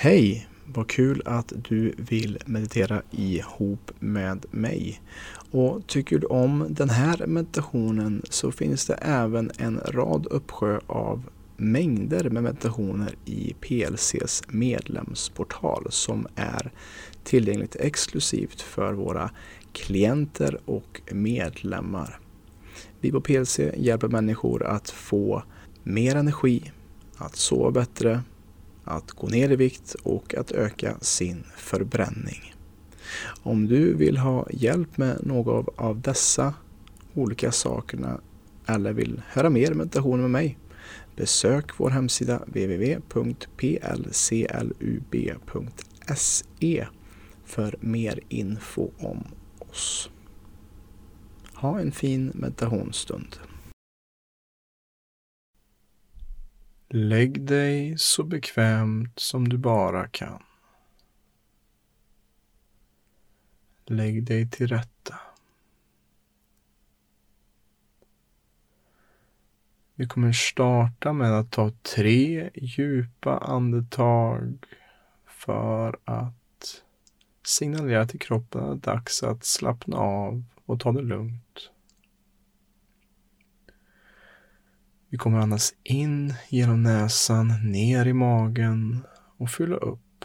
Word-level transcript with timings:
Hej! 0.00 0.48
Vad 0.64 0.88
kul 0.88 1.22
att 1.24 1.52
du 1.68 1.94
vill 1.96 2.38
meditera 2.46 3.02
ihop 3.10 3.90
med 3.98 4.46
mig. 4.50 5.00
Och 5.50 5.86
tycker 5.86 6.18
du 6.18 6.26
om 6.26 6.66
den 6.68 6.90
här 6.90 7.26
meditationen 7.26 8.22
så 8.30 8.52
finns 8.52 8.86
det 8.86 8.94
även 8.94 9.50
en 9.58 9.80
rad 9.84 10.26
uppsjö 10.26 10.80
av 10.86 11.22
mängder 11.56 12.30
med 12.30 12.42
meditationer 12.42 13.14
i 13.24 13.54
PLCs 13.60 14.42
medlemsportal 14.48 15.86
som 15.90 16.26
är 16.34 16.72
tillgängligt 17.24 17.76
exklusivt 17.76 18.60
för 18.60 18.92
våra 18.92 19.30
klienter 19.72 20.58
och 20.64 21.00
medlemmar. 21.12 22.20
Vi 23.00 23.12
på 23.12 23.20
PLC 23.20 23.60
hjälper 23.76 24.08
människor 24.08 24.66
att 24.66 24.90
få 24.90 25.42
mer 25.82 26.16
energi, 26.16 26.72
att 27.16 27.36
sova 27.36 27.70
bättre, 27.70 28.22
att 28.88 29.10
gå 29.10 29.26
ner 29.26 29.50
i 29.50 29.56
vikt 29.56 29.96
och 30.02 30.34
att 30.34 30.52
öka 30.52 30.96
sin 31.00 31.44
förbränning. 31.56 32.54
Om 33.42 33.66
du 33.66 33.94
vill 33.94 34.16
ha 34.16 34.46
hjälp 34.50 34.96
med 34.98 35.26
något 35.26 35.74
av 35.76 36.00
dessa 36.00 36.54
olika 37.14 37.52
sakerna 37.52 38.20
eller 38.66 38.92
vill 38.92 39.22
höra 39.28 39.50
mer 39.50 39.74
meditation 39.74 40.20
med 40.20 40.30
mig 40.30 40.58
besök 41.16 41.70
vår 41.76 41.90
hemsida 41.90 42.38
www.plclub.se 42.46 43.26
för 47.44 47.76
mer 47.80 48.20
info 48.28 48.90
om 48.98 49.24
oss. 49.58 50.10
Ha 51.54 51.80
en 51.80 51.92
fin 51.92 52.32
meditationsstund. 52.34 53.36
Lägg 56.90 57.40
dig 57.42 57.98
så 57.98 58.24
bekvämt 58.24 59.18
som 59.18 59.48
du 59.48 59.58
bara 59.58 60.08
kan. 60.08 60.42
Lägg 63.86 64.24
dig 64.24 64.50
till 64.50 64.66
rätta. 64.66 65.14
Vi 69.94 70.06
kommer 70.06 70.32
starta 70.32 71.12
med 71.12 71.32
att 71.32 71.52
ta 71.52 71.72
tre 71.96 72.50
djupa 72.54 73.38
andetag 73.38 74.64
för 75.26 75.98
att 76.04 76.82
signalera 77.42 78.06
till 78.06 78.20
kroppen 78.20 78.60
att 78.60 78.82
det 78.82 78.90
är 78.90 78.94
dags 78.94 79.22
att 79.22 79.44
slappna 79.44 79.96
av 79.96 80.44
och 80.64 80.80
ta 80.80 80.92
det 80.92 81.02
lugnt. 81.02 81.70
Vi 85.10 85.18
kommer 85.18 85.38
andas 85.38 85.74
in 85.82 86.34
genom 86.48 86.82
näsan, 86.82 87.70
ner 87.72 88.06
i 88.06 88.12
magen 88.12 89.00
och 89.36 89.50
fylla 89.50 89.76
upp 89.76 90.24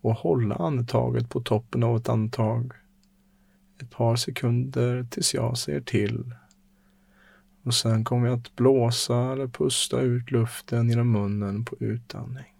och 0.00 0.14
hålla 0.14 0.54
andetaget 0.54 1.28
på 1.28 1.40
toppen 1.40 1.82
av 1.82 1.96
ett 1.96 2.08
andetag 2.08 2.72
ett 3.82 3.90
par 3.90 4.16
sekunder 4.16 5.04
tills 5.10 5.34
jag 5.34 5.58
säger 5.58 5.80
till. 5.80 6.34
Och 7.62 7.74
sen 7.74 8.04
kommer 8.04 8.28
vi 8.28 8.34
att 8.34 8.56
blåsa 8.56 9.32
eller 9.32 9.46
pusta 9.46 10.00
ut 10.00 10.30
luften 10.30 10.88
genom 10.88 11.12
munnen 11.12 11.64
på 11.64 11.76
utandning. 11.80 12.54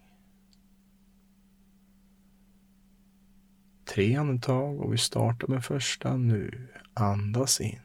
Tre 3.84 4.16
andetag 4.16 4.80
och 4.80 4.92
vi 4.92 4.98
startar 4.98 5.48
med 5.48 5.64
första 5.64 6.16
nu. 6.16 6.68
Andas 6.94 7.60
in. 7.60 7.80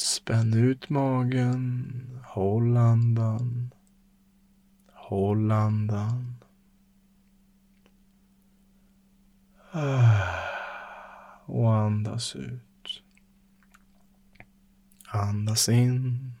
Spänn 0.00 0.54
ut 0.54 0.90
magen. 0.90 1.92
Håll 2.24 2.76
andan. 2.76 3.70
Håll 4.92 5.50
andan. 5.50 6.34
Ah, 9.72 10.22
och 11.44 11.74
andas 11.74 12.36
ut. 12.36 13.02
Andas 15.06 15.68
in. 15.68 16.32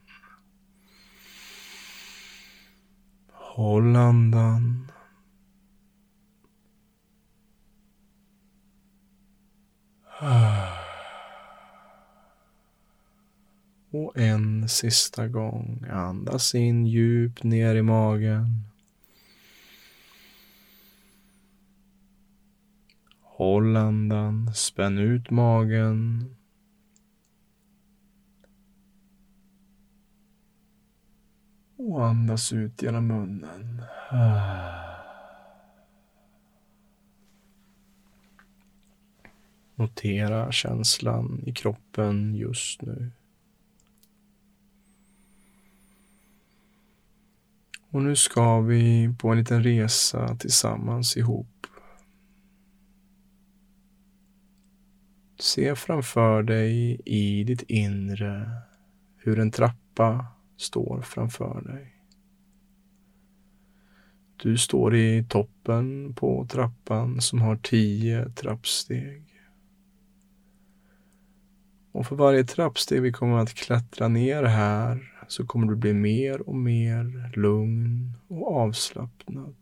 Håll 3.32 3.96
andan. 3.96 4.92
Ah. 10.20 10.69
Och 13.90 14.18
en 14.18 14.68
sista 14.68 15.28
gång. 15.28 15.84
Andas 15.90 16.54
in 16.54 16.86
djupt 16.86 17.42
ner 17.42 17.74
i 17.74 17.82
magen. 17.82 18.64
Håll 23.20 23.76
andan, 23.76 24.54
spänn 24.54 24.98
ut 24.98 25.30
magen. 25.30 26.30
Och 31.76 32.06
andas 32.06 32.52
ut 32.52 32.82
genom 32.82 33.06
munnen. 33.06 33.82
Notera 39.74 40.52
känslan 40.52 41.42
i 41.46 41.52
kroppen 41.52 42.34
just 42.34 42.82
nu. 42.82 43.10
Och 47.90 48.02
nu 48.02 48.16
ska 48.16 48.60
vi 48.60 49.14
på 49.18 49.28
en 49.28 49.38
liten 49.38 49.62
resa 49.62 50.36
tillsammans 50.36 51.16
ihop. 51.16 51.66
Se 55.38 55.74
framför 55.74 56.42
dig 56.42 57.00
i 57.04 57.44
ditt 57.44 57.62
inre 57.62 58.50
hur 59.16 59.38
en 59.38 59.50
trappa 59.50 60.26
står 60.56 61.02
framför 61.02 61.60
dig. 61.60 61.96
Du 64.36 64.58
står 64.58 64.96
i 64.96 65.24
toppen 65.28 66.14
på 66.14 66.46
trappan 66.50 67.20
som 67.20 67.40
har 67.40 67.56
tio 67.56 68.30
trappsteg. 68.30 69.24
Och 71.92 72.06
för 72.06 72.16
varje 72.16 72.44
trappsteg 72.44 73.02
vi 73.02 73.12
kommer 73.12 73.38
att 73.38 73.54
klättra 73.54 74.08
ner 74.08 74.42
här 74.42 75.19
så 75.30 75.46
kommer 75.46 75.66
du 75.66 75.76
bli 75.76 75.92
mer 75.92 76.48
och 76.48 76.54
mer 76.54 77.32
lugn 77.36 78.12
och 78.28 78.56
avslappnad. 78.56 79.54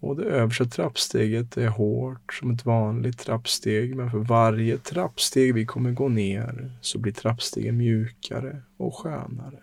Och 0.00 0.16
det 0.16 0.24
översta 0.24 0.64
trappsteget 0.64 1.56
är 1.56 1.68
hårt 1.68 2.34
som 2.34 2.50
ett 2.50 2.64
vanligt 2.64 3.18
trappsteg, 3.18 3.96
men 3.96 4.10
för 4.10 4.18
varje 4.18 4.78
trappsteg 4.78 5.54
vi 5.54 5.66
kommer 5.66 5.92
gå 5.92 6.08
ner 6.08 6.72
så 6.80 6.98
blir 6.98 7.12
trappstegen 7.12 7.76
mjukare 7.76 8.62
och 8.76 8.94
skönare. 8.94 9.60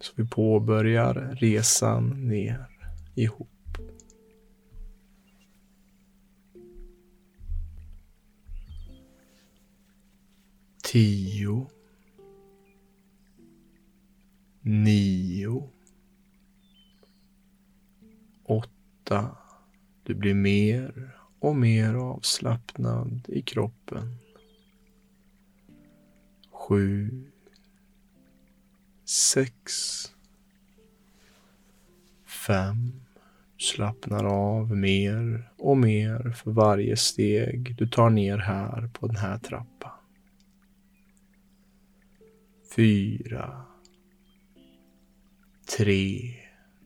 Så 0.00 0.12
vi 0.16 0.28
påbörjar 0.28 1.36
resan 1.40 2.28
ner 2.28 2.66
ihop. 3.14 3.59
Tio, 10.90 11.70
nio, 14.60 15.70
åtta. 18.44 19.36
Du 20.02 20.14
blir 20.14 20.34
mer 20.34 21.10
och 21.38 21.56
mer 21.56 21.94
avslappnad 21.94 23.24
i 23.28 23.42
kroppen. 23.42 24.16
Sju, 26.50 27.24
sex, 29.04 29.72
fem. 32.46 32.92
Slappnar 33.58 34.24
av 34.24 34.76
mer 34.76 35.50
och 35.58 35.76
mer 35.76 36.34
för 36.36 36.50
varje 36.50 36.96
steg 36.96 37.76
du 37.78 37.88
tar 37.88 38.10
ner 38.10 38.38
här 38.38 38.90
på 38.92 39.06
den 39.06 39.16
här 39.16 39.38
trappan 39.38 39.99
fyra, 42.76 43.62
tre. 45.76 46.34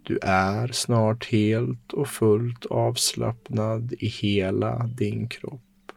Du 0.03 0.19
är 0.23 0.69
snart 0.69 1.27
helt 1.27 1.93
och 1.93 2.09
fullt 2.09 2.67
avslappnad 2.67 3.95
i 3.99 4.07
hela 4.07 4.87
din 4.87 5.29
kropp. 5.29 5.93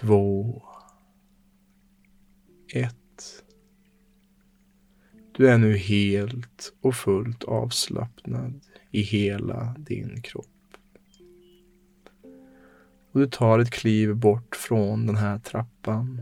Två. 0.00 0.62
Ett. 2.74 3.44
Du 5.32 5.48
är 5.48 5.58
nu 5.58 5.76
helt 5.76 6.74
och 6.80 6.94
fullt 6.94 7.44
avslappnad 7.44 8.60
i 8.90 9.00
hela 9.00 9.74
din 9.78 10.22
kropp. 10.22 10.46
Och 13.12 13.20
du 13.20 13.26
tar 13.26 13.58
ett 13.58 13.70
kliv 13.70 14.16
bort 14.16 14.56
från 14.56 15.06
den 15.06 15.16
här 15.16 15.38
trappan 15.38 16.20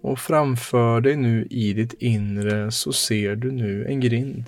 Och 0.00 0.18
framför 0.18 1.00
dig 1.00 1.16
nu 1.16 1.46
i 1.50 1.72
ditt 1.72 1.92
inre 1.92 2.70
så 2.70 2.92
ser 2.92 3.36
du 3.36 3.50
nu 3.50 3.86
en 3.86 4.00
grind. 4.00 4.44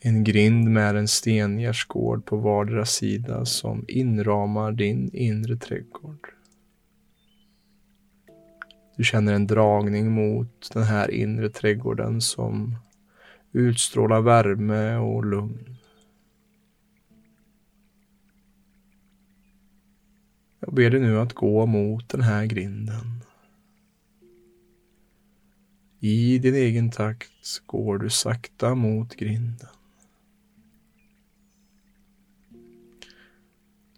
En 0.00 0.24
grind 0.24 0.70
med 0.70 0.96
en 0.96 1.08
stengärdsgård 1.08 2.24
på 2.24 2.36
vardera 2.36 2.84
sida 2.84 3.44
som 3.44 3.84
inramar 3.88 4.72
din 4.72 5.10
inre 5.12 5.56
trädgård. 5.56 6.28
Du 8.96 9.04
känner 9.04 9.32
en 9.32 9.46
dragning 9.46 10.12
mot 10.12 10.70
den 10.72 10.82
här 10.82 11.10
inre 11.10 11.50
trädgården 11.50 12.20
som 12.20 12.76
utstrålar 13.52 14.20
värme 14.20 14.96
och 14.96 15.24
lugn. 15.24 15.76
Jag 20.60 20.74
ber 20.74 20.90
dig 20.90 21.00
nu 21.00 21.20
att 21.20 21.32
gå 21.32 21.66
mot 21.66 22.08
den 22.08 22.20
här 22.20 22.46
grinden. 22.46 23.23
I 26.06 26.38
din 26.38 26.54
egen 26.54 26.90
takt 26.90 27.62
går 27.66 27.98
du 27.98 28.10
sakta 28.10 28.74
mot 28.74 29.16
grinden. 29.16 29.68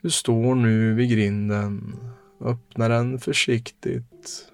Du 0.03 0.11
står 0.11 0.55
nu 0.55 0.94
vid 0.94 1.11
grinden, 1.11 1.97
öppnar 2.41 2.88
den 2.88 3.19
försiktigt, 3.19 4.53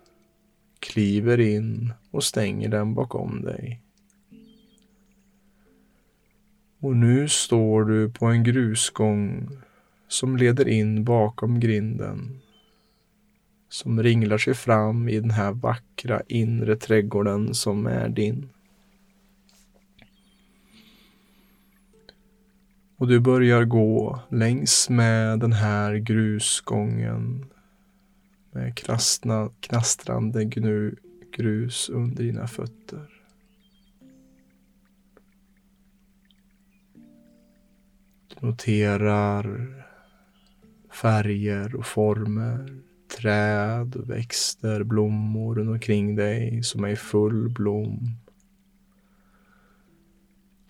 kliver 0.81 1.40
in 1.40 1.93
och 2.10 2.25
stänger 2.25 2.69
den 2.69 2.94
bakom 2.94 3.43
dig. 3.43 3.81
Och 6.78 6.96
nu 6.96 7.28
står 7.28 7.84
du 7.84 8.10
på 8.10 8.26
en 8.26 8.44
grusgång 8.44 9.48
som 10.08 10.37
leder 10.37 10.69
in 10.69 11.05
bakom 11.05 11.60
grinden. 11.60 12.40
Som 13.72 14.02
ringlar 14.02 14.38
sig 14.38 14.54
fram 14.54 15.08
i 15.08 15.20
den 15.20 15.30
här 15.30 15.52
vackra 15.52 16.22
inre 16.28 16.76
trädgården 16.76 17.54
som 17.54 17.86
är 17.86 18.08
din. 18.08 18.48
Och 22.96 23.08
du 23.08 23.20
börjar 23.20 23.64
gå 23.64 24.20
längs 24.30 24.88
med 24.90 25.40
den 25.40 25.52
här 25.52 25.94
grusgången 25.94 27.46
med 28.50 28.74
krastna, 28.74 29.50
knastrande 29.60 30.44
gnu, 30.44 30.96
grus 31.36 31.88
under 31.88 32.24
dina 32.24 32.46
fötter. 32.46 33.08
Du 38.28 38.46
noterar 38.46 39.74
färger 40.90 41.76
och 41.76 41.86
former, 41.86 42.82
träd, 43.17 43.97
växter, 44.06 44.82
blommor 44.82 45.55
runt 45.55 45.70
omkring 45.70 46.17
dig 46.17 46.62
som 46.62 46.85
är 46.85 46.88
i 46.88 46.97
full 46.97 47.50
blom. 47.50 48.17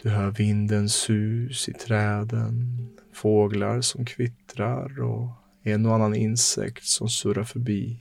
Du 0.03 0.09
hör 0.09 0.31
vindens 0.31 0.95
sus 0.95 1.69
i 1.69 1.73
träden, 1.73 2.89
fåglar 3.13 3.81
som 3.81 4.05
kvittrar 4.05 5.01
och 5.01 5.29
en 5.63 5.87
och 5.87 5.95
annan 5.95 6.15
insekt 6.15 6.85
som 6.85 7.09
surrar 7.09 7.45
förbi. 7.45 7.99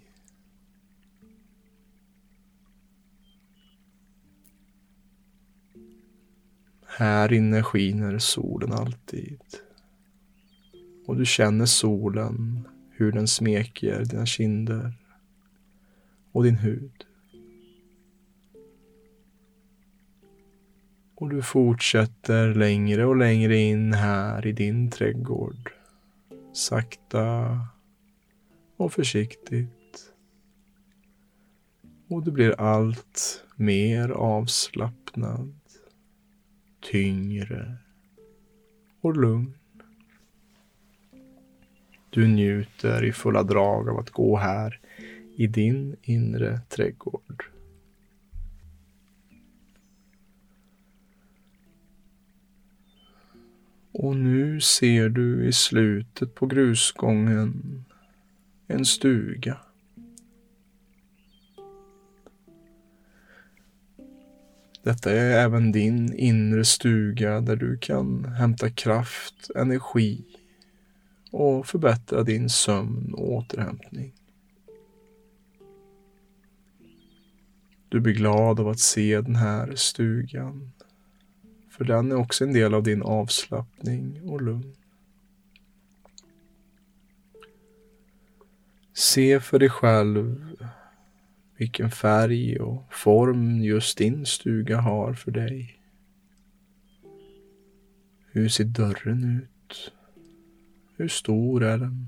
Här 6.97 7.33
inne 7.33 7.63
skiner 7.63 8.19
solen 8.19 8.73
alltid. 8.73 9.41
Och 11.05 11.17
du 11.17 11.25
känner 11.25 11.65
solen, 11.65 12.67
hur 13.01 13.11
den 13.11 13.27
smeker 13.27 14.05
dina 14.05 14.25
kinder 14.25 14.93
och 16.31 16.43
din 16.43 16.55
hud. 16.55 17.05
Och 21.15 21.29
du 21.29 21.41
fortsätter 21.41 22.55
längre 22.55 23.05
och 23.05 23.17
längre 23.17 23.57
in 23.57 23.93
här 23.93 24.47
i 24.47 24.51
din 24.51 24.91
trädgård. 24.91 25.71
Sakta 26.53 27.59
och 28.77 28.93
försiktigt. 28.93 30.13
Och 32.07 32.23
du 32.23 32.31
blir 32.31 32.61
allt 32.61 33.43
mer 33.55 34.09
avslappnad, 34.09 35.55
tyngre 36.91 37.77
och 39.01 39.17
lugn. 39.17 39.60
Du 42.13 42.27
njuter 42.27 43.03
i 43.03 43.11
fulla 43.11 43.43
drag 43.43 43.89
av 43.89 43.99
att 43.99 44.09
gå 44.09 44.37
här 44.37 44.79
i 45.35 45.47
din 45.47 45.95
inre 46.01 46.59
trädgård. 46.69 47.43
Och 53.91 54.15
nu 54.15 54.61
ser 54.61 55.09
du 55.09 55.47
i 55.47 55.53
slutet 55.53 56.35
på 56.35 56.45
grusgången 56.45 57.83
en 58.67 58.85
stuga. 58.85 59.57
Detta 64.83 65.11
är 65.11 65.39
även 65.39 65.71
din 65.71 66.13
inre 66.13 66.65
stuga 66.65 67.41
där 67.41 67.55
du 67.55 67.77
kan 67.77 68.25
hämta 68.25 68.69
kraft, 68.69 69.49
energi 69.55 70.30
och 71.31 71.67
förbättra 71.67 72.23
din 72.23 72.49
sömn 72.49 73.13
och 73.13 73.31
återhämtning. 73.31 74.13
Du 77.89 77.99
blir 77.99 78.13
glad 78.13 78.59
av 78.59 78.67
att 78.67 78.79
se 78.79 79.21
den 79.21 79.35
här 79.35 79.75
stugan, 79.75 80.71
för 81.69 81.85
den 81.85 82.11
är 82.11 82.15
också 82.15 82.43
en 82.43 82.53
del 82.53 82.73
av 82.73 82.83
din 82.83 83.01
avslappning 83.01 84.29
och 84.29 84.41
lugn. 84.41 84.75
Se 88.93 89.39
för 89.39 89.59
dig 89.59 89.69
själv 89.69 90.55
vilken 91.57 91.91
färg 91.91 92.59
och 92.59 92.93
form 92.93 93.61
just 93.61 93.97
din 93.97 94.25
stuga 94.25 94.77
har 94.77 95.13
för 95.13 95.31
dig. 95.31 95.79
Hur 98.31 98.49
ser 98.49 98.63
dörren 98.63 99.23
ut? 99.23 99.93
Hur 101.01 101.07
stor 101.07 101.63
är 101.63 101.77
den? 101.77 102.07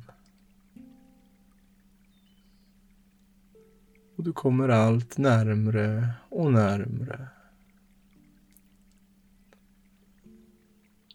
Och 4.16 4.24
du 4.24 4.34
kommer 4.34 4.70
allt 4.70 5.18
närmre 5.18 6.10
och 6.30 6.52
närmre. 6.52 7.28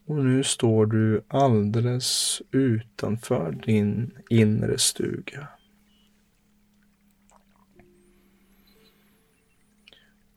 Och 0.04 0.24
nu 0.24 0.44
står 0.44 0.86
du 0.86 1.22
alldeles 1.28 2.42
utanför 2.50 3.52
din 3.52 4.10
inre 4.30 4.78
stuga. 4.78 5.48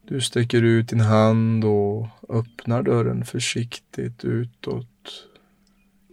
Du 0.08 0.22
sträcker 0.22 0.62
ut 0.62 0.90
din 0.90 1.00
hand 1.00 1.66
och 1.66 2.08
öppnar 2.30 2.84
dörren 2.84 3.26
försiktigt 3.26 4.26
utåt 4.26 4.91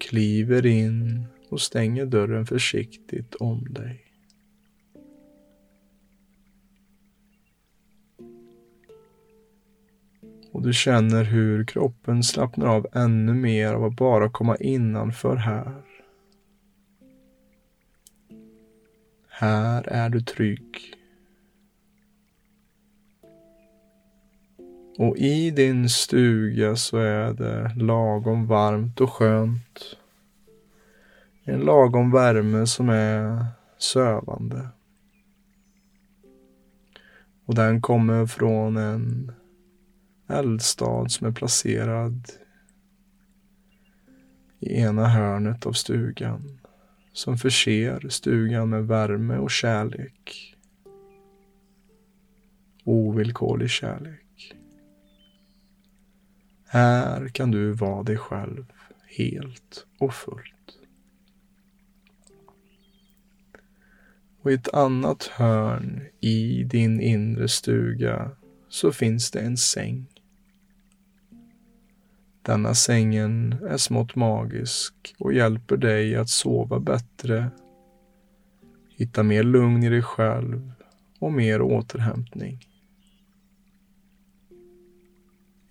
kliver 0.00 0.66
in 0.66 1.26
och 1.48 1.60
stänger 1.60 2.06
dörren 2.06 2.46
försiktigt 2.46 3.34
om 3.34 3.64
dig. 3.70 4.04
Och 10.52 10.62
du 10.62 10.72
känner 10.72 11.24
hur 11.24 11.64
kroppen 11.64 12.22
slappnar 12.22 12.66
av 12.66 12.86
ännu 12.92 13.34
mer 13.34 13.74
av 13.74 13.84
att 13.84 13.96
bara 13.96 14.30
komma 14.30 14.56
innanför 14.56 15.36
här. 15.36 15.82
Här 19.28 19.88
är 19.88 20.08
du 20.08 20.20
trygg. 20.20 20.97
Och 24.98 25.16
i 25.16 25.50
din 25.50 25.88
stuga 25.88 26.76
så 26.76 26.96
är 26.96 27.32
det 27.32 27.74
lagom 27.76 28.46
varmt 28.46 29.00
och 29.00 29.12
skönt. 29.12 29.96
En 31.44 31.60
lagom 31.60 32.10
värme 32.10 32.66
som 32.66 32.88
är 32.88 33.46
sövande. 33.78 34.68
Och 37.44 37.54
den 37.54 37.80
kommer 37.80 38.26
från 38.26 38.76
en 38.76 39.32
eldstad 40.28 41.08
som 41.08 41.26
är 41.26 41.32
placerad 41.32 42.30
i 44.60 44.80
ena 44.80 45.08
hörnet 45.08 45.66
av 45.66 45.72
stugan. 45.72 46.60
Som 47.12 47.38
förser 47.38 48.08
stugan 48.08 48.70
med 48.70 48.86
värme 48.86 49.36
och 49.36 49.50
kärlek. 49.50 50.56
Ovillkorlig 52.84 53.70
kärlek. 53.70 54.27
Här 56.70 57.28
kan 57.28 57.50
du 57.50 57.72
vara 57.72 58.02
dig 58.02 58.16
själv 58.16 58.64
helt 59.06 59.86
och 59.98 60.14
fullt. 60.14 60.78
Och 64.42 64.50
i 64.50 64.54
ett 64.54 64.74
annat 64.74 65.26
hörn 65.26 66.02
i 66.20 66.64
din 66.64 67.00
inre 67.00 67.48
stuga 67.48 68.30
så 68.68 68.92
finns 68.92 69.30
det 69.30 69.40
en 69.40 69.56
säng. 69.56 70.06
Denna 72.42 72.74
sängen 72.74 73.56
är 73.68 73.76
smått 73.76 74.14
magisk 74.14 75.14
och 75.18 75.32
hjälper 75.32 75.76
dig 75.76 76.16
att 76.16 76.28
sova 76.28 76.80
bättre, 76.80 77.50
hitta 78.96 79.22
mer 79.22 79.42
lugn 79.42 79.82
i 79.82 79.88
dig 79.88 80.02
själv 80.02 80.72
och 81.18 81.32
mer 81.32 81.62
återhämtning. 81.62 82.67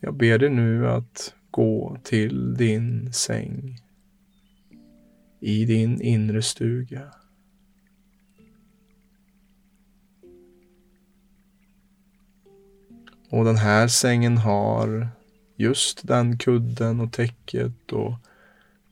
Jag 0.07 0.13
ber 0.13 0.37
dig 0.37 0.49
nu 0.49 0.87
att 0.87 1.33
gå 1.51 1.97
till 2.03 2.53
din 2.53 3.13
säng 3.13 3.81
i 5.39 5.65
din 5.65 6.01
inre 6.01 6.41
stuga. 6.41 7.01
Och 13.29 13.45
den 13.45 13.55
här 13.55 13.87
sängen 13.87 14.37
har 14.37 15.09
just 15.55 16.07
den 16.07 16.37
kudden 16.37 16.99
och 16.99 17.13
täcket 17.13 17.91
och 17.91 18.13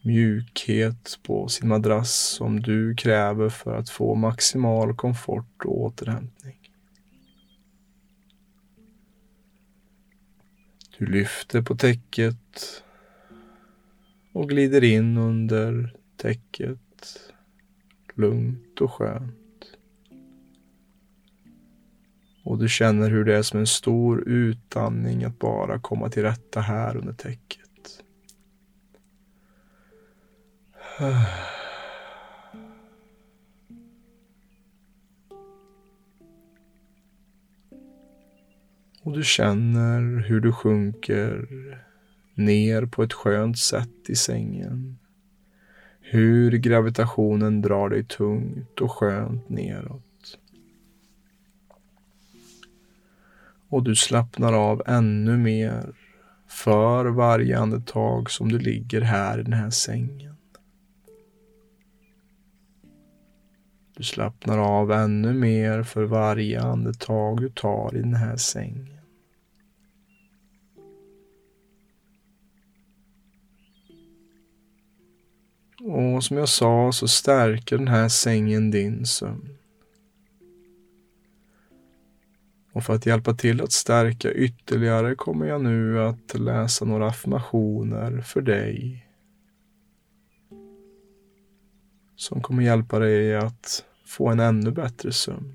mjukhet 0.02 1.20
på 1.24 1.48
sin 1.48 1.68
madrass 1.68 2.14
som 2.14 2.60
du 2.60 2.96
kräver 2.96 3.50
för 3.50 3.78
att 3.78 3.90
få 3.90 4.16
maximal 4.16 4.96
komfort 4.96 5.66
och 5.66 5.82
återhämtning. 5.82 6.65
Du 10.98 11.06
lyfter 11.06 11.62
på 11.62 11.76
täcket 11.76 12.84
och 14.32 14.50
glider 14.50 14.84
in 14.84 15.18
under 15.18 15.96
täcket 16.18 16.80
lugnt 18.14 18.82
och 18.82 18.92
skönt. 18.92 19.78
Och 22.44 22.58
du 22.58 22.70
känner 22.70 23.10
hur 23.10 23.26
det 23.26 23.36
är 23.36 23.42
som 23.42 23.60
en 23.60 23.68
stor 23.68 24.28
utandning 24.28 25.24
att 25.24 25.40
bara 25.40 25.80
komma 25.80 26.10
till 26.10 26.24
rätta 26.24 26.62
här 26.62 26.98
under 26.98 27.14
täcket. 27.14 28.04
Och 39.06 39.14
du 39.14 39.24
känner 39.24 40.20
hur 40.20 40.40
du 40.40 40.52
sjunker 40.52 41.48
ner 42.34 42.86
på 42.86 43.04
ett 43.04 43.14
skönt 43.14 43.58
sätt 43.58 44.10
i 44.10 44.16
sängen. 44.16 44.98
Hur 46.00 46.52
gravitationen 46.52 47.62
drar 47.62 47.90
dig 47.90 48.04
tungt 48.04 48.82
och 48.82 48.92
skönt 48.92 49.50
neråt. 49.50 50.38
Och 53.70 53.84
du 53.84 53.96
slappnar 53.96 54.54
av 54.54 54.82
ännu 54.86 55.38
mer 55.38 55.94
för 56.48 57.06
varje 57.06 57.60
andetag 57.60 58.32
som 58.32 58.50
du 58.52 58.60
ligger 58.60 59.02
här 59.02 59.40
i 59.40 59.44
den 59.44 59.54
här 59.54 59.70
sängen. 59.70 60.36
Du 63.98 64.04
slappnar 64.04 64.58
av 64.58 64.92
ännu 64.92 65.34
mer 65.34 65.84
för 65.84 66.04
varje 66.04 66.62
andetag 66.62 67.42
du 67.42 67.50
tar 67.50 67.96
i 67.96 68.00
den 68.00 68.16
här 68.16 68.38
sängen. 68.38 68.95
Och 75.82 76.24
som 76.24 76.38
jag 76.38 76.50
sa 76.50 76.92
så 76.92 77.08
stärker 77.08 77.78
den 77.78 77.88
här 77.88 78.10
sängen 78.10 78.72
din 78.72 79.06
sömn. 79.06 79.58
Och 82.72 82.84
för 82.84 82.94
att 82.94 83.06
hjälpa 83.06 83.34
till 83.34 83.62
att 83.62 83.72
stärka 83.72 84.34
ytterligare 84.34 85.16
kommer 85.16 85.46
jag 85.46 85.64
nu 85.64 86.02
att 86.02 86.40
läsa 86.40 86.86
några 86.86 87.08
affirmationer 87.08 88.22
för 88.22 88.42
dig. 88.42 89.08
Som 92.16 92.42
kommer 92.42 92.64
hjälpa 92.64 93.00
dig 93.00 93.36
att 93.36 93.86
få 94.06 94.30
en 94.30 94.40
ännu 94.40 94.72
bättre 94.72 95.12
sömn. 95.12 95.54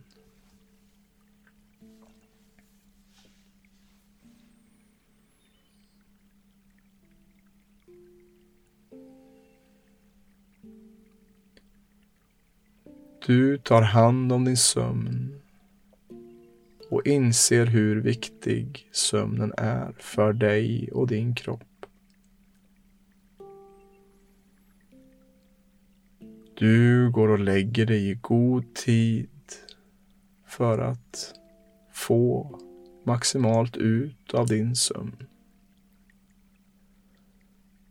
Du 13.26 13.58
tar 13.58 13.82
hand 13.82 14.32
om 14.32 14.44
din 14.44 14.56
sömn 14.56 15.40
och 16.90 17.06
inser 17.06 17.66
hur 17.66 18.00
viktig 18.00 18.88
sömnen 18.92 19.52
är 19.56 19.92
för 19.98 20.32
dig 20.32 20.90
och 20.92 21.06
din 21.06 21.34
kropp. 21.34 21.86
Du 26.54 27.10
går 27.10 27.28
och 27.28 27.38
lägger 27.38 27.86
dig 27.86 28.10
i 28.10 28.14
god 28.14 28.74
tid 28.74 29.28
för 30.46 30.78
att 30.78 31.34
få 31.92 32.58
maximalt 33.04 33.76
ut 33.76 34.34
av 34.34 34.46
din 34.46 34.76
sömn. 34.76 35.16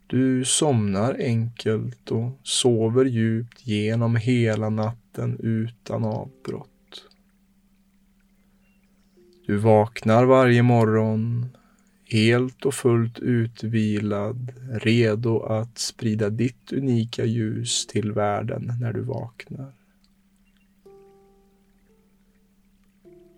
Du 0.07 0.45
somnar 0.45 1.15
enkelt 1.19 2.11
och 2.11 2.31
sover 2.43 3.05
djupt 3.05 3.67
genom 3.67 4.15
hela 4.15 4.69
natten 4.69 5.08
utan 5.39 6.05
avbrott. 6.05 6.69
Du 9.45 9.57
vaknar 9.57 10.25
varje 10.25 10.63
morgon 10.63 11.45
helt 12.05 12.65
och 12.65 12.73
fullt 12.73 13.19
utvilad, 13.19 14.51
redo 14.71 15.39
att 15.39 15.77
sprida 15.77 16.29
ditt 16.29 16.73
unika 16.73 17.25
ljus 17.25 17.87
till 17.87 18.11
världen 18.11 18.73
när 18.81 18.93
du 18.93 19.01
vaknar. 19.01 19.73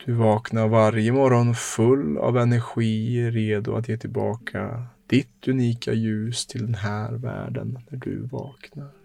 Du 0.05 0.13
vaknar 0.13 0.67
varje 0.67 1.11
morgon 1.11 1.55
full 1.55 2.17
av 2.17 2.37
energi, 2.37 3.31
redo 3.31 3.75
att 3.75 3.89
ge 3.89 3.97
tillbaka 3.97 4.85
ditt 5.07 5.47
unika 5.47 5.93
ljus 5.93 6.47
till 6.47 6.65
den 6.65 6.75
här 6.75 7.11
världen 7.11 7.79
när 7.89 7.97
du 7.97 8.19
vaknar. 8.19 9.00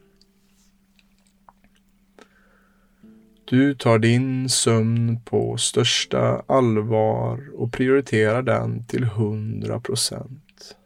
Du 3.48 3.74
tar 3.74 3.98
din 3.98 4.48
sömn 4.48 5.20
på 5.20 5.56
största 5.56 6.42
allvar 6.46 7.50
och 7.54 7.72
prioriterar 7.72 8.42
den 8.42 8.84
till 8.84 9.04
hundra 9.04 9.80
procent. 9.80 10.76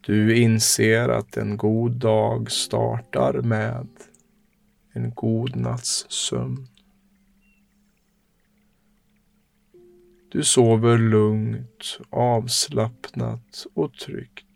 Du 0.00 0.36
inser 0.36 1.08
att 1.08 1.36
en 1.36 1.56
god 1.56 1.92
dag 1.92 2.50
startar 2.50 3.32
med 3.32 3.88
en 4.92 5.10
god 5.14 5.56
natts 5.56 6.06
sömn. 6.08 6.68
Du 10.28 10.44
sover 10.44 10.98
lugnt, 10.98 11.98
avslappnat 12.10 13.66
och 13.74 13.94
tryggt. 13.94 14.51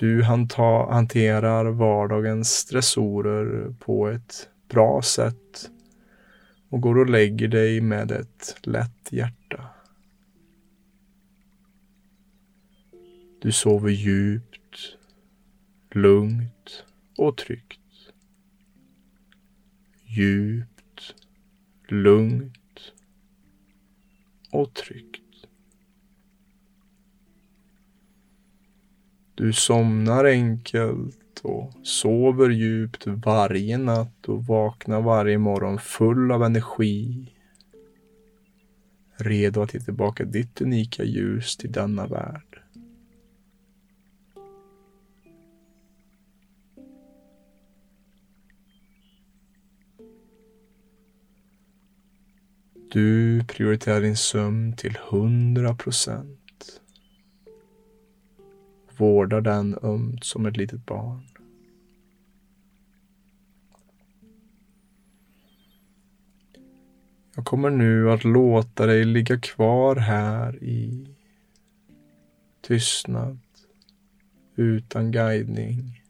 Du 0.00 0.22
hanterar 0.22 1.64
vardagens 1.64 2.48
stressorer 2.48 3.74
på 3.78 4.08
ett 4.08 4.48
bra 4.68 5.02
sätt 5.02 5.70
och 6.68 6.80
går 6.80 6.98
och 6.98 7.10
lägger 7.10 7.48
dig 7.48 7.80
med 7.80 8.10
ett 8.10 8.56
lätt 8.62 9.12
hjärta. 9.12 9.66
Du 13.40 13.52
sover 13.52 13.90
djupt, 13.90 14.96
lugnt 15.90 16.84
och 17.16 17.36
tryggt. 17.36 17.80
Djupt 20.04 21.14
lugnt 21.88 22.92
och 24.50 24.74
tryggt. 24.74 25.29
Du 29.40 29.52
somnar 29.52 30.24
enkelt 30.24 31.40
och 31.42 31.72
sover 31.82 32.50
djupt 32.50 33.06
varje 33.06 33.78
natt 33.78 34.28
och 34.28 34.46
vaknar 34.46 35.00
varje 35.00 35.38
morgon 35.38 35.78
full 35.78 36.32
av 36.32 36.42
energi. 36.42 37.28
Redo 39.16 39.62
att 39.62 39.74
ge 39.74 39.80
tillbaka 39.80 40.24
ditt 40.24 40.60
unika 40.60 41.04
ljus 41.04 41.56
till 41.56 41.72
denna 41.72 42.06
värld. 42.06 42.62
Du 52.92 53.44
prioriterar 53.44 54.00
din 54.00 54.16
sömn 54.16 54.76
till 54.76 54.98
100 55.10 55.74
procent 55.74 56.39
vårdar 59.00 59.40
den 59.40 59.78
ömt 59.82 60.24
som 60.24 60.46
ett 60.46 60.56
litet 60.56 60.86
barn. 60.86 61.20
Jag 67.34 67.44
kommer 67.44 67.70
nu 67.70 68.10
att 68.10 68.24
låta 68.24 68.86
dig 68.86 69.04
ligga 69.04 69.38
kvar 69.38 69.96
här 69.96 70.64
i 70.64 71.06
tystnad, 72.60 73.38
utan 74.56 75.10
guidning. 75.10 76.02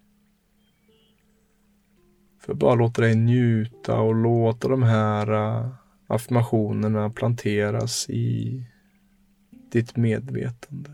För 2.41 2.55
bara 2.55 2.75
låta 2.75 3.03
dig 3.03 3.15
njuta 3.15 4.01
och 4.01 4.15
låta 4.15 4.69
de 4.69 4.83
här 4.83 5.33
äh, 5.33 5.69
affirmationerna 6.07 7.11
planteras 7.11 8.11
i 8.11 8.65
ditt 9.51 9.97
medvetande. 9.97 10.91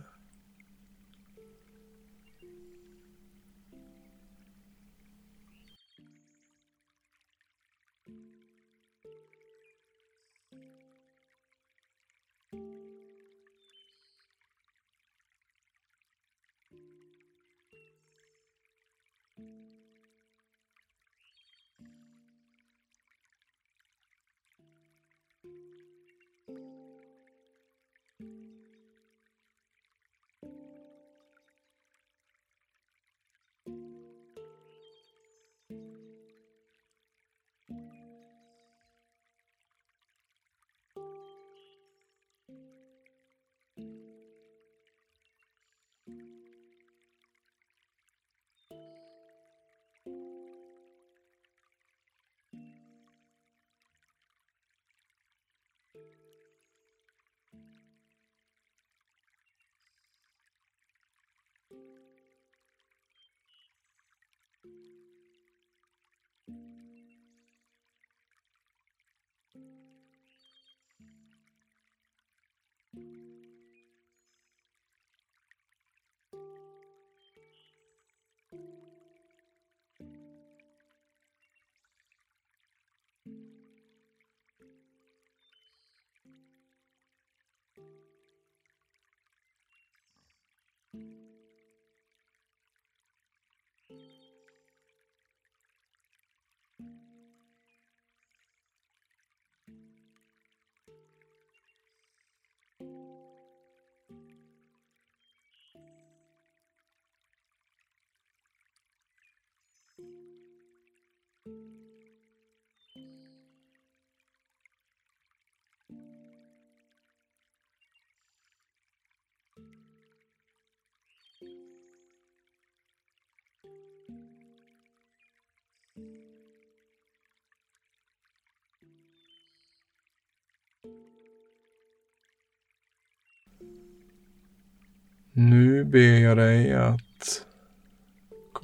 Nu 135.38 135.84
ber 135.84 136.18
jag 136.18 136.36
dig 136.36 136.72
att 136.72 137.05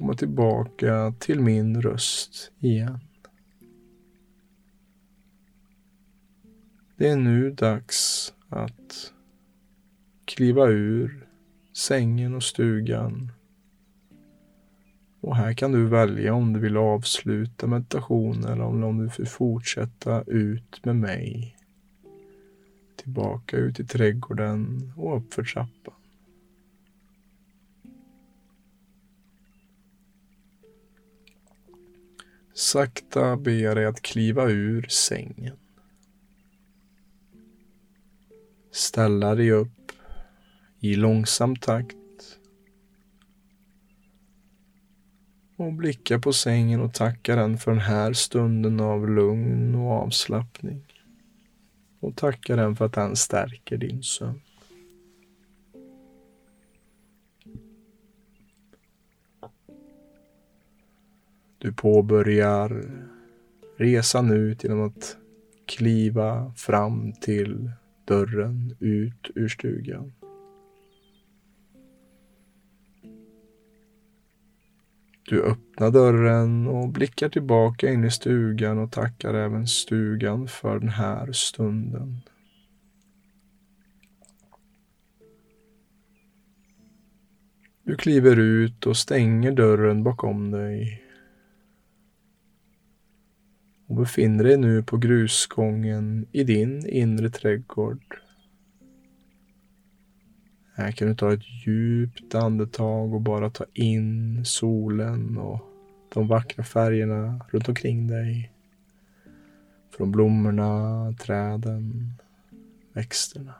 komma 0.03 0.13
tillbaka 0.13 1.13
till 1.19 1.39
min 1.39 1.81
röst 1.81 2.51
igen. 2.59 2.99
Det 6.97 7.09
är 7.09 7.15
nu 7.15 7.51
dags 7.51 8.33
att 8.49 9.13
kliva 10.25 10.67
ur 10.67 11.27
sängen 11.73 12.35
och 12.35 12.43
stugan. 12.43 13.31
Och 15.21 15.35
här 15.35 15.53
kan 15.53 15.71
du 15.71 15.87
välja 15.87 16.33
om 16.33 16.53
du 16.53 16.59
vill 16.59 16.77
avsluta 16.77 17.67
meditationen 17.67 18.43
eller 18.43 18.63
om 18.63 18.97
du 18.97 19.09
vill 19.17 19.27
fortsätta 19.27 20.23
ut 20.27 20.85
med 20.85 20.95
mig. 20.95 21.57
Tillbaka 22.95 23.57
ut 23.57 23.79
i 23.79 23.85
trädgården 23.85 24.91
och 24.97 25.17
uppför 25.17 25.43
trappan. 25.43 26.02
Sakta 32.55 33.37
ber 33.37 33.51
jag 33.51 33.77
dig 33.77 33.85
att 33.85 34.01
kliva 34.01 34.49
ur 34.49 34.87
sängen. 34.89 35.57
Ställa 38.71 39.35
dig 39.35 39.51
upp 39.51 39.91
i 40.79 40.95
långsam 40.95 41.55
takt 41.55 41.95
och 45.57 45.73
blicka 45.73 46.19
på 46.19 46.33
sängen 46.33 46.81
och 46.81 46.93
tacka 46.93 47.35
den 47.35 47.57
för 47.57 47.71
den 47.71 47.81
här 47.81 48.13
stunden 48.13 48.79
av 48.79 49.09
lugn 49.09 49.75
och 49.75 49.91
avslappning. 49.91 50.85
Och 51.99 52.15
tacka 52.15 52.55
den 52.55 52.75
för 52.75 52.85
att 52.85 52.93
den 52.93 53.15
stärker 53.15 53.77
din 53.77 54.03
sömn. 54.03 54.41
Du 61.63 61.73
påbörjar 61.73 62.83
resan 63.77 64.31
ut 64.31 64.63
genom 64.63 64.81
att 64.81 65.17
kliva 65.65 66.53
fram 66.55 67.13
till 67.13 67.71
dörren 68.05 68.75
ut 68.79 69.31
ur 69.35 69.47
stugan. 69.47 70.13
Du 75.29 75.43
öppnar 75.43 75.91
dörren 75.91 76.67
och 76.67 76.89
blickar 76.89 77.29
tillbaka 77.29 77.89
in 77.89 78.03
i 78.03 78.11
stugan 78.11 78.77
och 78.79 78.91
tackar 78.91 79.33
även 79.33 79.67
stugan 79.67 80.47
för 80.47 80.79
den 80.79 80.89
här 80.89 81.31
stunden. 81.31 82.21
Du 87.83 87.95
kliver 87.95 88.39
ut 88.39 88.85
och 88.85 88.97
stänger 88.97 89.51
dörren 89.51 90.03
bakom 90.03 90.51
dig 90.51 91.02
och 93.93 93.99
befinner 93.99 94.43
dig 94.43 94.57
nu 94.57 94.83
på 94.83 94.97
grusgången 94.97 96.25
i 96.31 96.43
din 96.43 96.87
inre 96.89 97.29
trädgård. 97.29 98.17
Här 100.75 100.91
kan 100.91 101.07
du 101.07 101.15
ta 101.15 101.33
ett 101.33 101.65
djupt 101.65 102.35
andetag 102.35 103.13
och 103.13 103.21
bara 103.21 103.49
ta 103.49 103.65
in 103.73 104.45
solen 104.45 105.37
och 105.37 105.59
de 106.09 106.27
vackra 106.27 106.63
färgerna 106.63 107.45
runt 107.49 107.69
omkring 107.69 108.07
dig. 108.07 108.51
Från 109.97 110.11
blommorna, 110.11 111.13
träden, 111.19 112.13
växterna. 112.93 113.53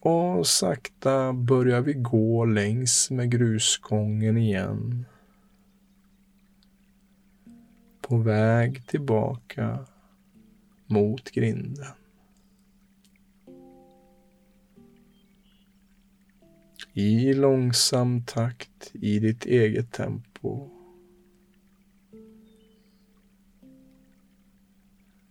Och 0.00 0.46
sakta 0.46 1.32
börjar 1.32 1.80
vi 1.80 1.92
gå 1.92 2.44
längs 2.44 3.10
med 3.10 3.30
grusgången 3.30 4.36
igen 4.36 5.04
på 8.08 8.16
väg 8.16 8.86
tillbaka 8.86 9.86
mot 10.86 11.30
grinden. 11.30 11.86
I 16.92 17.32
långsam 17.32 18.24
takt 18.24 18.90
i 18.92 19.18
ditt 19.18 19.46
eget 19.46 19.92
tempo. 19.92 20.68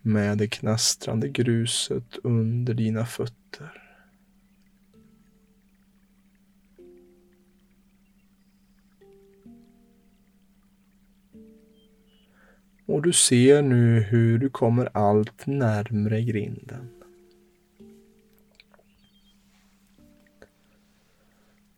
Med 0.02 0.38
det 0.38 0.48
knastrande 0.48 1.28
gruset 1.28 2.16
under 2.22 2.74
dina 2.74 3.06
fötter. 3.06 3.83
Du 13.04 13.12
ser 13.12 13.62
nu 13.62 14.00
hur 14.00 14.38
du 14.38 14.50
kommer 14.50 14.88
allt 14.92 15.46
närmre 15.46 16.22
grinden. 16.22 16.88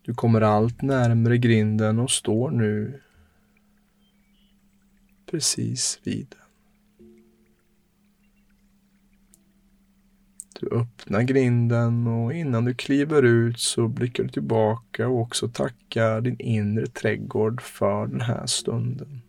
Du 0.02 0.14
kommer 0.14 0.40
allt 0.40 0.82
närmre 0.82 1.38
grinden 1.38 1.98
och 1.98 2.10
står 2.10 2.50
nu 2.50 3.00
precis 5.30 6.00
vid 6.02 6.26
den. 6.28 6.40
Du 10.60 10.68
öppnar 10.70 11.22
grinden 11.22 12.06
och 12.06 12.32
innan 12.34 12.64
du 12.64 12.74
kliver 12.74 13.22
ut 13.22 13.60
så 13.60 13.88
blickar 13.88 14.22
du 14.22 14.28
tillbaka 14.28 15.08
och 15.08 15.20
också 15.20 15.48
tackar 15.48 16.20
din 16.20 16.40
inre 16.40 16.86
trädgård 16.86 17.62
för 17.62 18.06
den 18.06 18.20
här 18.20 18.46
stunden. 18.46 19.25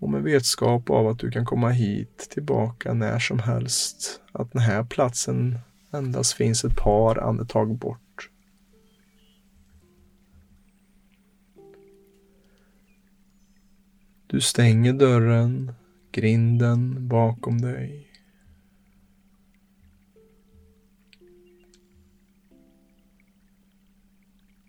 Och 0.00 0.10
med 0.10 0.22
vetskap 0.22 0.90
av 0.90 1.08
att 1.08 1.18
du 1.18 1.30
kan 1.30 1.44
komma 1.44 1.70
hit 1.70 2.18
tillbaka 2.30 2.94
när 2.94 3.18
som 3.18 3.38
helst, 3.38 4.20
att 4.32 4.52
den 4.52 4.62
här 4.62 4.84
platsen 4.84 5.58
endast 5.92 6.32
finns 6.32 6.64
ett 6.64 6.76
par 6.76 7.18
andetag 7.18 7.78
bort. 7.78 8.30
Du 14.26 14.40
stänger 14.40 14.92
dörren, 14.92 15.72
grinden 16.12 17.08
bakom 17.08 17.60
dig. 17.60 18.06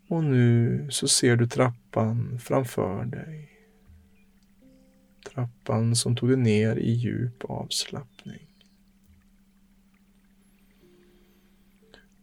Och 0.08 0.24
nu 0.24 0.88
så 0.90 1.08
ser 1.08 1.36
du 1.36 1.48
trappan 1.48 2.40
framför 2.40 3.06
dig. 3.06 3.51
Trappan 5.34 5.96
som 5.96 6.16
tog 6.16 6.30
dig 6.30 6.38
ner 6.38 6.76
i 6.76 6.92
djup 6.92 7.46
avslappning. 7.46 8.48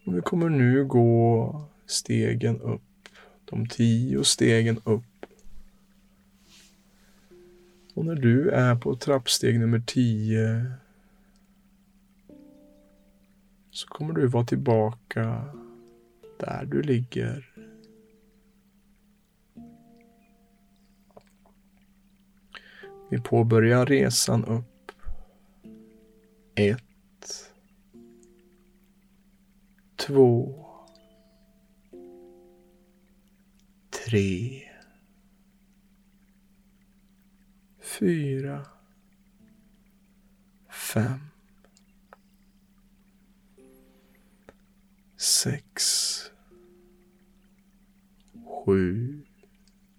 Och 0.05 0.17
vi 0.17 0.21
kommer 0.21 0.49
nu 0.49 0.85
gå 0.85 1.65
stegen 1.87 2.61
upp, 2.61 3.09
de 3.45 3.67
tio 3.67 4.25
stegen 4.25 4.81
upp. 4.85 5.27
Och 7.95 8.05
när 8.05 8.15
du 8.15 8.51
är 8.51 8.77
på 8.77 8.97
trappsteg 8.97 9.61
nummer 9.61 9.83
tio 9.87 10.73
så 13.71 13.89
kommer 13.89 14.15
du 14.15 14.27
vara 14.27 14.45
tillbaka 14.45 15.45
där 16.39 16.65
du 16.65 16.83
ligger. 16.83 17.51
Vi 23.11 23.21
påbörjar 23.21 23.87
resan 23.87 24.45
upp. 24.45 24.93
Ett 26.55 26.83
två, 29.97 30.67
tre, 33.91 34.63
fyra, 37.81 38.67
fem, 40.71 41.21
sex, 45.17 45.83
sju. 48.47 49.28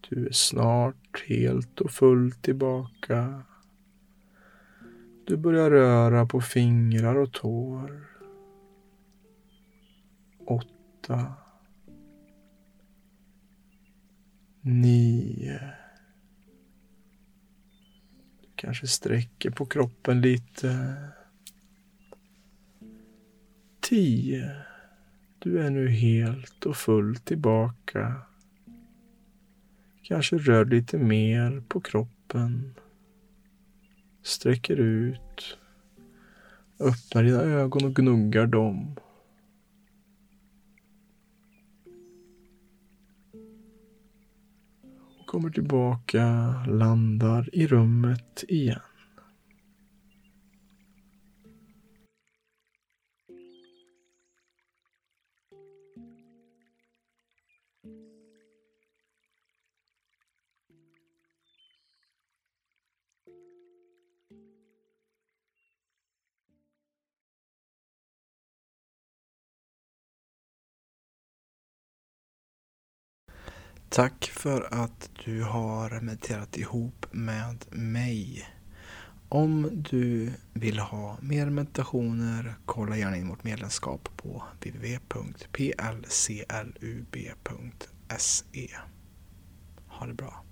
Du 0.09 0.27
är 0.27 0.31
snart 0.31 1.23
helt 1.27 1.81
och 1.81 1.91
fullt 1.91 2.41
tillbaka. 2.41 3.43
Du 5.25 5.37
börjar 5.37 5.69
röra 5.69 6.25
på 6.25 6.41
fingrar 6.41 7.15
och 7.15 7.33
tår 7.33 8.05
åtta, 10.45 11.33
nio. 14.61 15.59
Du 18.41 18.47
kanske 18.55 18.87
sträcker 18.87 19.49
på 19.49 19.65
kroppen 19.65 20.21
lite. 20.21 20.95
Tio. 23.79 24.55
Du 25.39 25.59
är 25.59 25.69
nu 25.69 25.87
helt 25.87 26.65
och 26.65 26.77
fullt 26.77 27.25
tillbaka. 27.25 28.28
Kanske 30.09 30.37
rör 30.37 30.65
lite 30.65 30.97
mer 30.97 31.63
på 31.67 31.81
kroppen. 31.81 32.75
Sträcker 34.23 34.75
ut. 34.75 35.57
Öppnar 36.79 37.23
dina 37.23 37.41
ögon 37.41 37.85
och 37.85 37.95
gnuggar 37.95 38.45
dem. 38.45 38.95
kommer 45.25 45.49
tillbaka, 45.49 46.53
landar 46.67 47.49
i 47.53 47.67
rummet 47.67 48.43
igen. 48.47 48.88
Tack 73.89 74.31
för 74.33 74.73
att 74.83 75.09
du 75.25 75.43
har 75.43 76.01
mediterat 76.01 76.57
ihop 76.57 77.05
med 77.11 77.65
mig. 77.69 78.47
Om 79.29 79.69
du 79.71 80.33
vill 80.53 80.79
ha 80.79 81.17
mer 81.21 81.49
meditationer, 81.49 82.55
kolla 82.65 82.97
gärna 82.97 83.17
in 83.17 83.29
vårt 83.29 83.43
medlemskap 83.43 84.09
på 84.17 84.43
www.plclub.se. 84.59 85.65
Ha 89.87 90.05
det 90.05 90.13
bra. 90.13 90.43